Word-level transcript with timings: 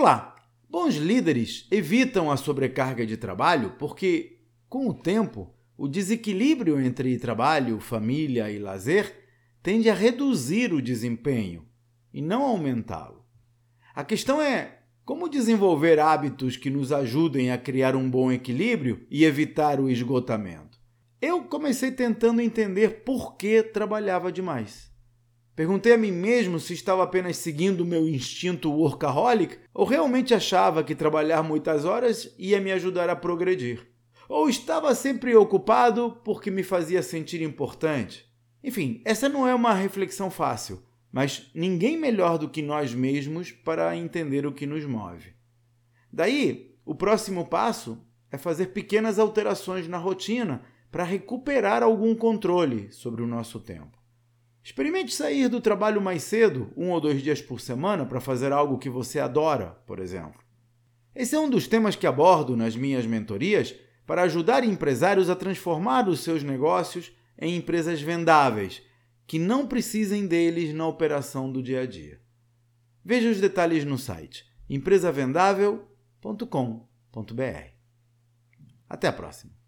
Olá! 0.00 0.34
Bons 0.66 0.94
líderes 0.94 1.66
evitam 1.70 2.30
a 2.30 2.36
sobrecarga 2.38 3.04
de 3.04 3.18
trabalho 3.18 3.74
porque, 3.78 4.38
com 4.66 4.88
o 4.88 4.94
tempo, 4.94 5.52
o 5.76 5.86
desequilíbrio 5.86 6.80
entre 6.80 7.18
trabalho, 7.18 7.78
família 7.78 8.50
e 8.50 8.58
lazer 8.58 9.14
tende 9.62 9.90
a 9.90 9.94
reduzir 9.94 10.72
o 10.72 10.80
desempenho 10.80 11.68
e 12.14 12.22
não 12.22 12.40
aumentá-lo. 12.44 13.26
A 13.94 14.02
questão 14.02 14.40
é 14.40 14.78
como 15.04 15.28
desenvolver 15.28 16.00
hábitos 16.00 16.56
que 16.56 16.70
nos 16.70 16.92
ajudem 16.92 17.50
a 17.50 17.58
criar 17.58 17.94
um 17.94 18.08
bom 18.10 18.32
equilíbrio 18.32 19.06
e 19.10 19.26
evitar 19.26 19.78
o 19.78 19.90
esgotamento. 19.90 20.78
Eu 21.20 21.42
comecei 21.42 21.90
tentando 21.90 22.40
entender 22.40 23.04
por 23.04 23.36
que 23.36 23.62
trabalhava 23.64 24.32
demais. 24.32 24.90
Perguntei 25.54 25.92
a 25.92 25.98
mim 25.98 26.12
mesmo 26.12 26.58
se 26.58 26.72
estava 26.72 27.02
apenas 27.02 27.36
seguindo 27.36 27.80
o 27.80 27.86
meu 27.86 28.08
instinto 28.08 28.70
workaholic 28.70 29.58
ou 29.74 29.84
realmente 29.84 30.32
achava 30.32 30.84
que 30.84 30.94
trabalhar 30.94 31.42
muitas 31.42 31.84
horas 31.84 32.32
ia 32.38 32.60
me 32.60 32.72
ajudar 32.72 33.10
a 33.10 33.16
progredir. 33.16 33.86
Ou 34.28 34.48
estava 34.48 34.94
sempre 34.94 35.34
ocupado 35.34 36.18
porque 36.24 36.50
me 36.50 36.62
fazia 36.62 37.02
sentir 37.02 37.42
importante. 37.42 38.24
Enfim, 38.62 39.02
essa 39.04 39.28
não 39.28 39.46
é 39.48 39.54
uma 39.54 39.74
reflexão 39.74 40.30
fácil, 40.30 40.82
mas 41.10 41.50
ninguém 41.52 41.96
melhor 41.96 42.38
do 42.38 42.48
que 42.48 42.62
nós 42.62 42.94
mesmos 42.94 43.50
para 43.50 43.96
entender 43.96 44.46
o 44.46 44.52
que 44.52 44.66
nos 44.66 44.84
move. 44.84 45.34
Daí, 46.12 46.76
o 46.84 46.94
próximo 46.94 47.44
passo 47.46 48.00
é 48.30 48.38
fazer 48.38 48.66
pequenas 48.68 49.18
alterações 49.18 49.88
na 49.88 49.98
rotina 49.98 50.62
para 50.92 51.02
recuperar 51.02 51.82
algum 51.82 52.14
controle 52.14 52.90
sobre 52.92 53.22
o 53.22 53.26
nosso 53.26 53.58
tempo. 53.58 53.99
Experimente 54.62 55.14
sair 55.14 55.48
do 55.48 55.60
trabalho 55.60 56.00
mais 56.02 56.22
cedo, 56.22 56.70
um 56.76 56.90
ou 56.90 57.00
dois 57.00 57.22
dias 57.22 57.40
por 57.40 57.60
semana, 57.60 58.04
para 58.04 58.20
fazer 58.20 58.52
algo 58.52 58.78
que 58.78 58.90
você 58.90 59.18
adora, 59.18 59.70
por 59.86 59.98
exemplo. 59.98 60.40
Esse 61.14 61.34
é 61.34 61.38
um 61.40 61.48
dos 61.48 61.66
temas 61.66 61.96
que 61.96 62.06
abordo 62.06 62.56
nas 62.56 62.76
minhas 62.76 63.06
mentorias 63.06 63.74
para 64.06 64.22
ajudar 64.22 64.62
empresários 64.64 65.30
a 65.30 65.36
transformar 65.36 66.08
os 66.08 66.20
seus 66.20 66.42
negócios 66.42 67.10
em 67.38 67.56
empresas 67.56 68.02
vendáveis, 68.02 68.82
que 69.26 69.38
não 69.38 69.66
precisem 69.66 70.26
deles 70.26 70.74
na 70.74 70.86
operação 70.86 71.50
do 71.50 71.62
dia 71.62 71.82
a 71.82 71.86
dia. 71.86 72.20
Veja 73.02 73.30
os 73.30 73.40
detalhes 73.40 73.84
no 73.84 73.96
site 73.96 74.44
empresavendável.com.br. 74.68 76.32
Até 78.88 79.08
a 79.08 79.12
próxima! 79.12 79.59